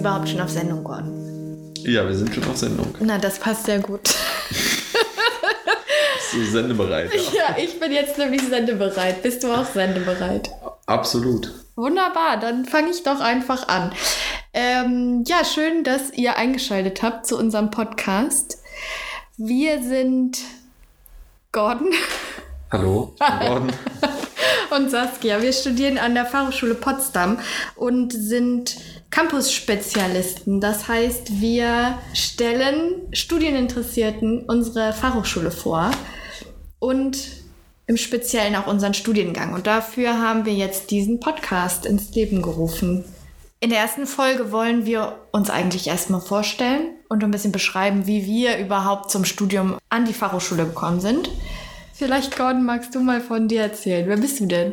[0.00, 1.74] überhaupt schon auf Sendung, Gordon?
[1.78, 2.94] Ja, wir sind schon auf Sendung.
[3.00, 4.00] Na, das passt sehr gut.
[6.32, 7.10] So sendebereit.
[7.34, 9.20] Ja, ich bin jetzt nämlich sendebereit.
[9.20, 10.48] Bist du auch sendebereit?
[10.86, 11.52] Absolut.
[11.74, 13.92] Wunderbar, dann fange ich doch einfach an.
[14.54, 18.62] Ähm, ja, schön, dass ihr eingeschaltet habt zu unserem Podcast.
[19.36, 20.38] Wir sind
[21.50, 21.90] Gordon
[22.70, 23.72] Hallo, Gordon.
[24.72, 25.42] Und Saskia.
[25.42, 27.38] Wir studieren an der Fachhochschule Potsdam
[27.76, 28.76] und sind
[29.10, 30.60] Campus-Spezialisten.
[30.60, 35.90] Das heißt, wir stellen Studieninteressierten unsere Fachhochschule vor
[36.78, 37.18] und
[37.86, 39.52] im Speziellen auch unseren Studiengang.
[39.52, 43.04] Und dafür haben wir jetzt diesen Podcast ins Leben gerufen.
[43.58, 48.24] In der ersten Folge wollen wir uns eigentlich erstmal vorstellen und ein bisschen beschreiben, wie
[48.24, 51.28] wir überhaupt zum Studium an die Fachhochschule gekommen sind.
[52.00, 54.08] Vielleicht, Gordon, magst du mal von dir erzählen?
[54.08, 54.72] Wer bist du denn?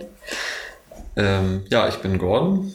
[1.18, 2.74] Ähm, ja, ich bin Gordon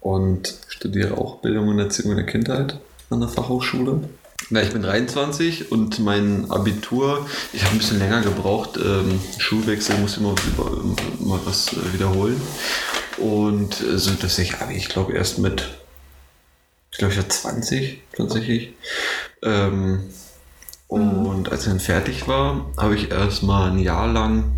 [0.00, 2.78] und studiere auch Bildung und Erziehung in der Kindheit
[3.10, 4.08] an der Fachhochschule.
[4.50, 9.98] Ja, ich bin 23 und mein Abitur, ich habe ein bisschen länger gebraucht, ähm, Schulwechsel,
[9.98, 10.36] muss immer,
[11.18, 12.40] immer was äh, wiederholen.
[13.16, 15.68] Und äh, so, dass ich, ich glaube, erst mit,
[16.92, 18.74] ich glaube, ich war 20 tatsächlich.
[19.42, 20.12] Ähm,
[21.00, 24.56] und als ich dann fertig war, habe ich erstmal ein Jahr lang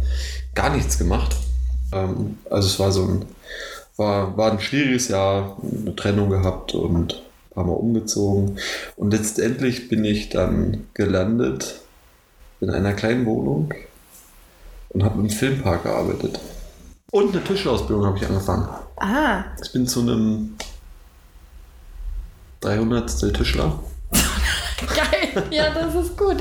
[0.54, 1.36] gar nichts gemacht.
[1.92, 3.24] Ähm, also es war so ein,
[3.96, 8.58] war, war ein schwieriges Jahr, eine Trennung gehabt und ein paar Mal umgezogen.
[8.96, 11.80] Und letztendlich bin ich dann gelandet
[12.60, 13.72] in einer kleinen Wohnung
[14.90, 16.40] und habe im Filmpark gearbeitet.
[17.12, 18.68] Und eine Tischlerausbildung habe ich angefangen.
[18.96, 20.56] Ah, Ich bin zu einem
[22.60, 23.34] 300.
[23.34, 23.78] Tischler.
[24.96, 25.13] geil.
[25.50, 26.36] Ja, das ist gut.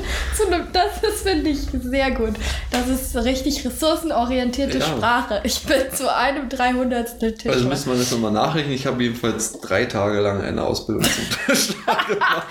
[0.72, 2.34] Das ist, finde ich, sehr gut.
[2.70, 4.84] Das ist richtig ressourcenorientierte Ja.
[4.86, 5.40] Sprache.
[5.44, 7.18] Ich bin zu einem 300.
[7.20, 7.52] Tischler.
[7.52, 8.72] Also müssen wir das nochmal nachrechnen.
[8.74, 12.46] Ich habe jedenfalls drei Tage lang eine Ausbildung zum Tischler gemacht.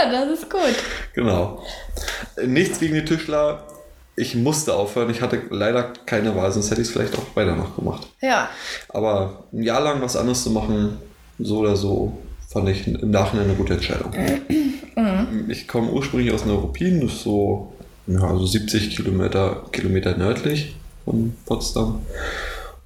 [0.00, 0.60] ja, das ist gut.
[1.14, 1.62] Genau.
[2.44, 3.66] Nichts gegen die Tischler.
[4.14, 5.08] Ich musste aufhören.
[5.10, 8.06] Ich hatte leider keine Wahl, sonst hätte ich es vielleicht auch weiter noch gemacht.
[8.20, 8.50] Ja,
[8.90, 10.98] Aber ein Jahr lang was anderes zu machen,
[11.38, 12.18] so oder so,
[12.52, 14.12] fand ich im Nachhinein eine gute Entscheidung.
[15.48, 17.72] Ich komme ursprünglich aus Neuruppin, das ist so
[18.06, 22.00] ja, also 70 Kilometer, Kilometer nördlich von Potsdam.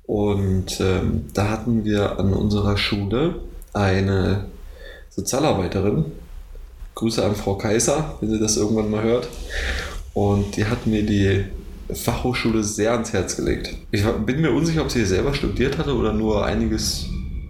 [0.06, 3.41] Und ähm, da hatten wir an unserer Schule
[3.72, 4.44] eine
[5.10, 6.04] Sozialarbeiterin.
[6.94, 9.28] Grüße an Frau Kaiser, wenn sie das irgendwann mal hört.
[10.15, 11.44] Und die hat mir die
[11.93, 13.77] Fachhochschule sehr ans Herz gelegt.
[13.91, 17.06] Ich bin mir unsicher, ob sie selber studiert hatte oder nur einiges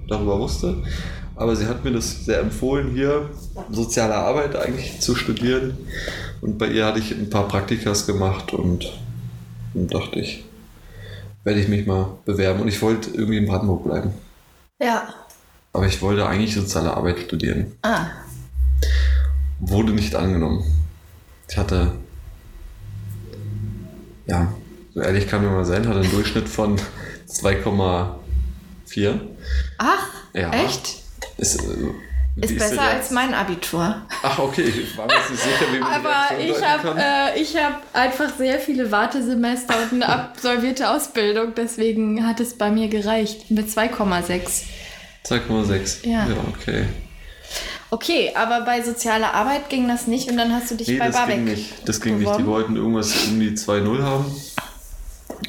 [0.08, 0.82] darüber wusste.
[1.36, 3.28] Aber sie hat mir das sehr empfohlen, hier
[3.70, 5.76] soziale Arbeit eigentlich zu studieren.
[6.40, 8.90] Und bei ihr hatte ich ein paar Praktikas gemacht und
[9.74, 10.44] dann dachte ich,
[11.44, 12.60] werde ich mich mal bewerben.
[12.62, 14.12] Und ich wollte irgendwie in Brandenburg bleiben.
[14.80, 15.08] ja.
[15.72, 17.72] Aber ich wollte eigentlich soziale Arbeit studieren.
[17.82, 18.06] Ah,
[19.60, 20.64] Wurde nicht angenommen.
[21.50, 21.92] Ich hatte,
[24.26, 24.50] ja,
[24.94, 26.76] so ehrlich kann mir mal sein, hatte einen Durchschnitt von
[27.28, 29.20] 2,4.
[29.76, 30.50] ach, Ja.
[30.50, 31.02] echt?
[31.38, 31.64] Ist, äh,
[32.40, 32.80] Ist der besser jetzt?
[32.80, 34.02] als mein Abitur.
[34.22, 37.82] Ach, okay, ich war mir nicht sicher, wie man Aber ich habe äh, ich hab
[37.94, 41.54] einfach sehr viele Wartesemester und eine absolvierte Ausbildung.
[41.56, 44.62] Deswegen hat es bei mir gereicht mit 2,6.
[45.26, 46.06] 2,6.
[46.06, 46.26] Ja.
[46.28, 46.84] ja, okay.
[47.90, 51.06] Okay, aber bei sozialer Arbeit ging das nicht und dann hast du dich Nee, bei
[51.06, 51.88] das Barbeck ging nicht.
[51.88, 52.22] Das ging nicht.
[52.22, 52.46] Die beworben?
[52.46, 54.24] wollten irgendwas um die 2-0 haben.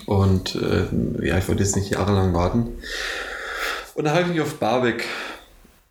[0.06, 2.78] Und äh, ja, ich wollte jetzt nicht jahrelang warten.
[3.96, 5.06] Und da habe ich mich auf Barbeck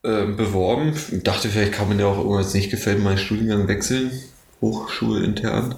[0.07, 0.93] äh, beworben.
[1.11, 4.13] Ich dachte, vielleicht kann man ja auch irgendwas nicht gefällt, meinen Studiengang wechseln.
[4.61, 5.75] Hochschulintern.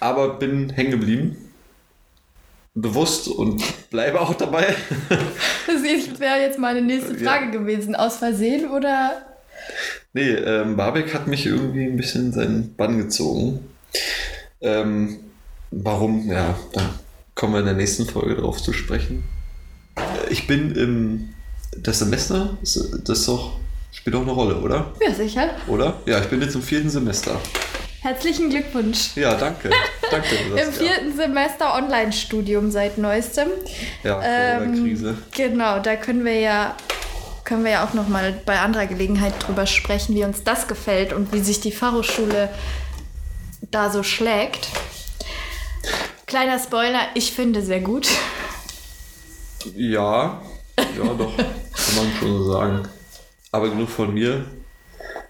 [0.00, 1.36] Aber bin hängen geblieben.
[2.74, 4.66] Bewusst und bleibe auch dabei.
[5.66, 5.82] Das
[6.20, 7.30] wäre jetzt meine nächste Ja.
[7.30, 7.94] Frage gewesen.
[7.94, 9.22] Aus Versehen oder?
[10.14, 13.60] Nee, ähm, Barbeck hat mich irgendwie ein bisschen in seinen Bann gezogen.
[14.60, 15.18] Ähm,
[15.70, 16.26] warum?
[16.28, 16.80] Ja, da
[17.34, 19.24] kommen wir in der nächsten Folge drauf zu sprechen.
[20.30, 21.28] Ich bin im
[21.76, 22.56] das Semester,
[23.04, 23.52] das doch,
[23.92, 24.92] spielt auch eine Rolle, oder?
[25.04, 25.50] Ja, sicher.
[25.66, 25.94] Oder?
[26.06, 27.38] Ja, ich bin jetzt im vierten Semester.
[28.00, 29.16] Herzlichen Glückwunsch.
[29.16, 29.70] Ja, danke.
[30.10, 30.36] danke.
[30.56, 33.48] Im vierten Semester Online-Studium seit neuestem.
[34.04, 35.18] Ja, Ähm, Corona-Krise.
[35.32, 36.76] Genau, da können wir ja
[37.48, 41.14] können wir ja auch noch mal bei anderer Gelegenheit drüber sprechen, wie uns das gefällt
[41.14, 42.50] und wie sich die Fachhochschule
[43.70, 44.68] da so schlägt.
[46.26, 48.06] Kleiner Spoiler, ich finde sehr gut.
[49.74, 50.42] Ja,
[50.76, 51.32] ja, doch,
[51.88, 52.88] kann man schon so sagen.
[53.52, 54.44] Aber genug von mir.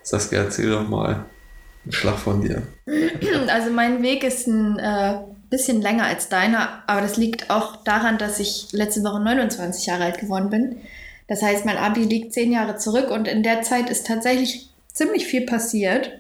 [0.02, 1.26] Saskia, erzähl doch mal
[1.84, 2.62] einen Schlag von dir.
[3.48, 5.18] Also mein Weg ist ein äh,
[5.48, 10.04] bisschen länger als deiner, aber das liegt auch daran, dass ich letzte Woche 29 Jahre
[10.04, 10.80] alt geworden bin.
[11.28, 15.26] Das heißt, mein Abi liegt zehn Jahre zurück und in der Zeit ist tatsächlich ziemlich
[15.26, 16.10] viel passiert.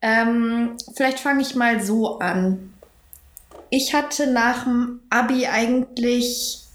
[0.00, 2.72] Ähm, vielleicht fange ich mal so an.
[3.70, 6.67] Ich hatte nach dem Abi eigentlich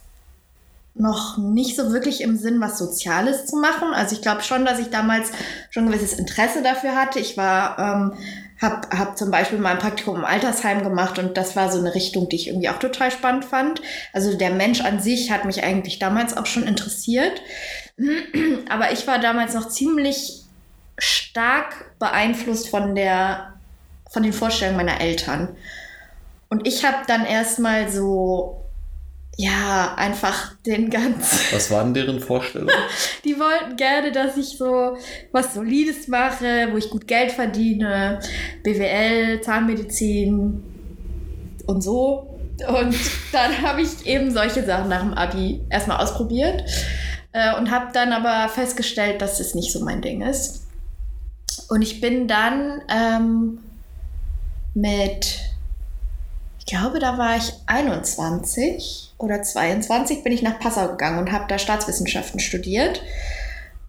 [0.95, 3.94] noch nicht so wirklich im Sinn, was Soziales zu machen.
[3.94, 5.31] Also ich glaube schon, dass ich damals
[5.72, 7.19] schon ein gewisses Interesse dafür hatte.
[7.19, 8.13] Ich war, ähm,
[8.62, 11.95] habe hab zum Beispiel mal ein Praktikum im Altersheim gemacht und das war so eine
[11.95, 13.81] Richtung, die ich irgendwie auch total spannend fand.
[14.13, 17.42] Also der Mensch an sich hat mich eigentlich damals auch schon interessiert.
[18.69, 20.44] Aber ich war damals noch ziemlich
[21.00, 23.54] stark beeinflusst von der,
[24.12, 25.56] von den Vorstellungen meiner Eltern.
[26.50, 28.62] Und ich habe dann erstmal so
[29.38, 31.41] ja, einfach den ganz.
[31.51, 32.74] Was waren deren Vorstellungen?
[33.24, 34.95] Die wollten gerne, dass ich so
[35.31, 38.19] was Solides mache, wo ich gut Geld verdiene,
[38.63, 40.63] BWL, Zahnmedizin
[41.65, 42.39] und so.
[42.68, 42.95] Und
[43.31, 46.63] dann habe ich eben solche Sachen nach dem Abi erstmal ausprobiert
[47.31, 50.68] äh, und habe dann aber festgestellt, dass es nicht so mein Ding ist.
[51.69, 53.59] Und ich bin dann ähm,
[54.75, 55.39] mit,
[56.65, 61.44] ich glaube, da war ich 21 oder 22 bin ich nach Passau gegangen und habe
[61.50, 63.01] da Staatswissenschaften studiert.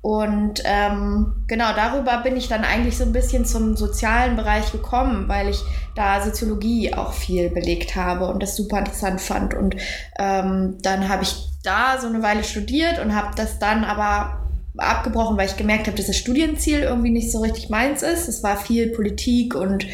[0.03, 5.29] Und ähm, genau darüber bin ich dann eigentlich so ein bisschen zum sozialen Bereich gekommen,
[5.29, 5.63] weil ich
[5.95, 9.55] da Soziologie auch viel belegt habe und das super interessant fand.
[9.55, 9.77] Und
[10.19, 14.41] ähm, dann habe ich da so eine Weile studiert und habe das dann aber
[14.77, 18.29] abgebrochen, weil ich gemerkt habe, dass das Studienziel irgendwie nicht so richtig meins ist.
[18.29, 19.87] Es war viel Politik und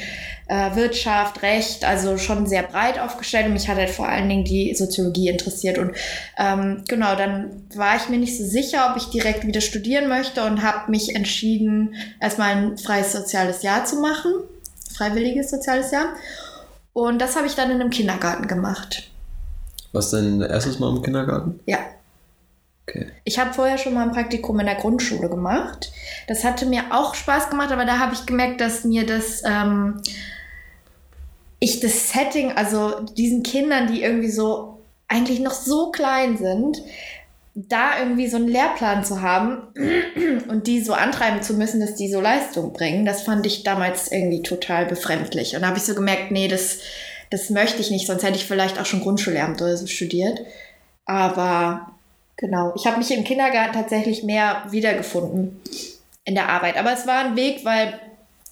[0.50, 4.44] äh, Wirtschaft, Recht, also schon sehr breit aufgestellt und mich hat halt vor allen Dingen
[4.44, 5.78] die Soziologie interessiert.
[5.78, 5.92] Und
[6.36, 10.44] ähm, genau, dann war ich mir nicht so sicher, ob ich direkt wieder studieren möchte
[10.44, 14.32] und habe mich entschieden, erstmal ein freies soziales Jahr zu machen,
[14.92, 16.14] freiwilliges soziales Jahr.
[16.92, 19.08] Und das habe ich dann in einem Kindergarten gemacht.
[19.92, 21.60] Was denn erstes Mal im Kindergarten?
[21.66, 21.78] Ja.
[22.88, 23.06] Okay.
[23.22, 25.92] Ich habe vorher schon mal ein Praktikum in der Grundschule gemacht.
[26.26, 30.02] Das hatte mir auch Spaß gemacht, aber da habe ich gemerkt, dass mir das ähm,
[31.60, 34.78] ich das Setting, also diesen Kindern, die irgendwie so
[35.08, 36.82] eigentlich noch so klein sind,
[37.54, 39.68] da irgendwie so einen Lehrplan zu haben
[40.48, 44.10] und die so antreiben zu müssen, dass die so Leistung bringen, das fand ich damals
[44.10, 45.54] irgendwie total befremdlich.
[45.54, 46.78] Und da habe ich so gemerkt, nee, das,
[47.28, 50.40] das möchte ich nicht, sonst hätte ich vielleicht auch schon Grundschullehramt oder so studiert.
[51.04, 51.90] Aber
[52.36, 55.60] genau, ich habe mich im Kindergarten tatsächlich mehr wiedergefunden
[56.24, 56.76] in der Arbeit.
[56.76, 57.98] Aber es war ein Weg, weil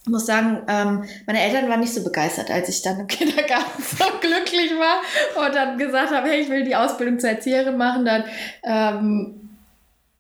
[0.08, 3.82] ich muss sagen, ähm, meine Eltern waren nicht so begeistert, als ich dann im Kindergarten
[3.82, 8.06] so glücklich war und dann gesagt habe, hey, ich will die Ausbildung zur Erzieherin machen.
[8.06, 8.25] Dann
[8.64, 9.50] ähm,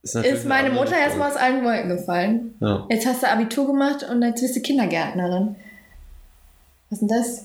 [0.02, 2.54] ist, ist, meine Mutter erstmal aus allen Wolken gefallen.
[2.60, 2.86] Ja.
[2.90, 5.56] Jetzt hast du Abitur gemacht und jetzt bist du Kindergärtnerin.
[6.90, 7.38] Was ist denn das?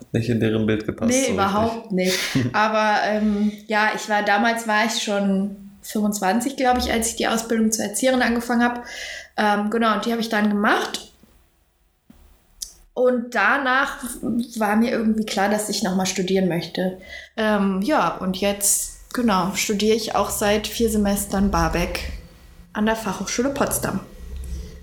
[0.00, 1.12] Hat nicht in deren Bild gepasst.
[1.12, 1.92] Nee, so überhaupt richtig.
[1.92, 2.18] nicht.
[2.52, 7.28] Aber ähm, ja, ich war damals war ich schon 25, glaube ich, als ich die
[7.28, 8.82] Ausbildung zur Erzieherin angefangen habe.
[9.36, 11.08] Ähm, genau, und die habe ich dann gemacht.
[12.98, 13.98] Und danach
[14.56, 17.00] war mir irgendwie klar, dass ich nochmal studieren möchte.
[17.36, 22.10] Ähm, ja, und jetzt, genau, studiere ich auch seit vier Semestern Barbeck
[22.72, 24.00] an der Fachhochschule Potsdam.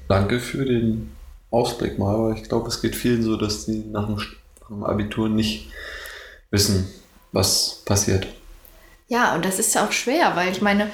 [0.08, 1.12] Danke für den
[1.52, 4.86] Ausblick mal, aber ich glaube, es geht vielen so, dass die nach dem, nach dem
[4.86, 5.68] Abitur nicht
[6.52, 6.88] wissen,
[7.34, 8.28] was passiert.
[9.10, 10.90] Ja, und das ist ja auch schwer, weil ich meine,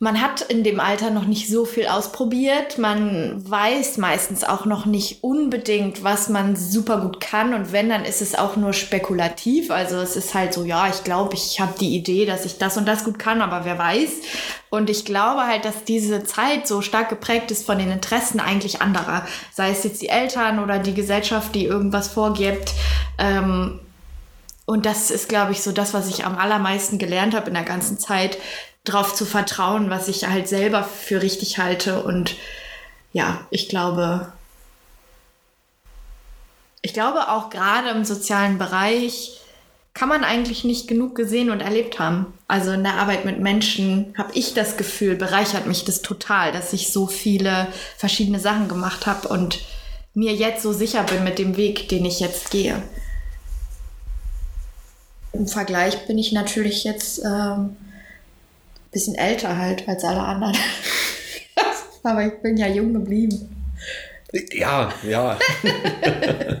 [0.00, 2.78] man hat in dem Alter noch nicht so viel ausprobiert.
[2.78, 7.52] Man weiß meistens auch noch nicht unbedingt, was man super gut kann.
[7.52, 9.72] Und wenn, dann ist es auch nur spekulativ.
[9.72, 12.76] Also es ist halt so, ja, ich glaube, ich habe die Idee, dass ich das
[12.76, 14.10] und das gut kann, aber wer weiß.
[14.70, 18.80] Und ich glaube halt, dass diese Zeit so stark geprägt ist von den Interessen eigentlich
[18.80, 19.26] anderer.
[19.52, 22.72] Sei es jetzt die Eltern oder die Gesellschaft, die irgendwas vorgibt.
[23.18, 23.80] Ähm,
[24.64, 27.64] und das ist, glaube ich, so das, was ich am allermeisten gelernt habe in der
[27.64, 28.36] ganzen Zeit,
[28.84, 32.02] darauf zu vertrauen, was ich halt selber für richtig halte.
[32.02, 32.36] Und
[33.12, 34.32] ja, ich glaube,
[36.82, 39.40] ich glaube auch gerade im sozialen Bereich
[39.94, 42.32] kann man eigentlich nicht genug gesehen und erlebt haben.
[42.46, 46.72] Also in der Arbeit mit Menschen habe ich das Gefühl, bereichert mich das total, dass
[46.72, 47.66] ich so viele
[47.96, 49.58] verschiedene Sachen gemacht habe und
[50.14, 52.80] mir jetzt so sicher bin mit dem Weg, den ich jetzt gehe.
[55.32, 57.76] Im Vergleich bin ich natürlich jetzt ähm,
[58.90, 60.56] bisschen älter halt als alle anderen.
[62.02, 63.54] Aber ich bin ja jung geblieben.
[64.52, 65.38] Ja, ja.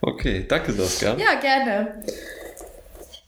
[0.00, 1.16] okay, danke Saskia.
[1.18, 2.02] Ja, gerne.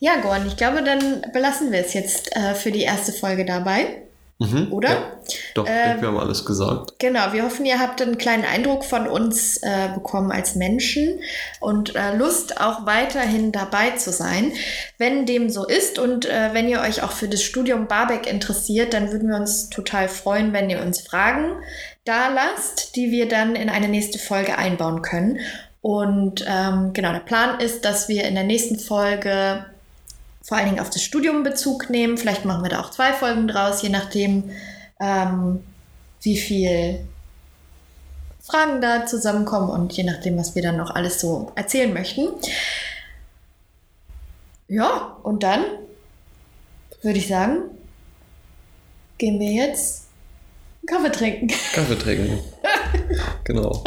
[0.00, 4.02] Ja, Gorn, ich glaube, dann belassen wir es jetzt äh, für die erste Folge dabei.
[4.38, 4.72] Mhm.
[4.72, 4.88] Oder?
[4.88, 5.12] Ja.
[5.54, 6.92] Doch, Ähm, wir haben alles gesagt.
[7.00, 11.20] Genau, wir hoffen, ihr habt einen kleinen Eindruck von uns äh, bekommen als Menschen
[11.58, 14.52] und äh, Lust auch weiterhin dabei zu sein.
[14.96, 18.94] Wenn dem so ist und äh, wenn ihr euch auch für das Studium Barbeck interessiert,
[18.94, 21.56] dann würden wir uns total freuen, wenn ihr uns Fragen
[22.04, 25.40] da lasst, die wir dann in eine nächste Folge einbauen können.
[25.80, 29.64] Und ähm, genau, der Plan ist, dass wir in der nächsten Folge
[30.48, 32.16] vor allen Dingen auf das Studium Bezug nehmen.
[32.16, 34.50] Vielleicht machen wir da auch zwei Folgen draus, je nachdem,
[34.98, 35.62] ähm,
[36.22, 37.00] wie viel
[38.40, 42.28] Fragen da zusammenkommen und je nachdem, was wir dann noch alles so erzählen möchten.
[44.68, 45.64] Ja, und dann
[47.02, 47.64] würde ich sagen,
[49.18, 50.06] gehen wir jetzt
[50.86, 51.48] Kaffee trinken.
[51.74, 52.38] Kaffee trinken.
[53.44, 53.84] genau.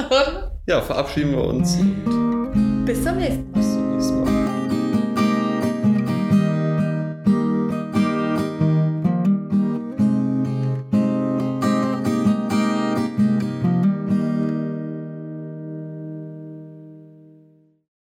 [0.68, 1.75] Ja, verabschieden wir uns.
[2.86, 3.61] Bis zum nächsten Mal.